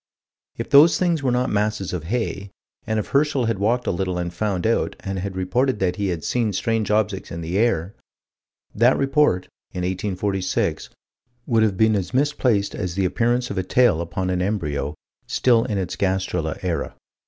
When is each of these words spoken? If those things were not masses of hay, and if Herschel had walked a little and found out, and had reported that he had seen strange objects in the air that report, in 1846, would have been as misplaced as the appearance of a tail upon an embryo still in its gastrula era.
If 0.57 0.71
those 0.71 0.97
things 0.97 1.21
were 1.21 1.29
not 1.31 1.51
masses 1.51 1.93
of 1.93 2.05
hay, 2.05 2.49
and 2.87 2.97
if 2.97 3.09
Herschel 3.09 3.45
had 3.45 3.59
walked 3.59 3.85
a 3.85 3.91
little 3.91 4.17
and 4.17 4.33
found 4.33 4.65
out, 4.65 4.95
and 5.01 5.19
had 5.19 5.35
reported 5.35 5.77
that 5.77 5.97
he 5.97 6.07
had 6.07 6.23
seen 6.23 6.53
strange 6.53 6.89
objects 6.89 7.29
in 7.31 7.41
the 7.41 7.59
air 7.59 7.93
that 8.73 8.97
report, 8.97 9.43
in 9.73 9.81
1846, 9.83 10.89
would 11.45 11.61
have 11.61 11.77
been 11.77 11.95
as 11.95 12.15
misplaced 12.15 12.73
as 12.73 12.95
the 12.95 13.05
appearance 13.05 13.51
of 13.51 13.59
a 13.59 13.63
tail 13.63 14.01
upon 14.01 14.31
an 14.31 14.41
embryo 14.41 14.95
still 15.27 15.65
in 15.65 15.77
its 15.77 15.95
gastrula 15.95 16.57
era. 16.63 16.95